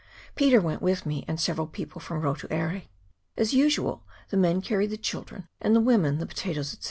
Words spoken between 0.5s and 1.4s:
went with me, and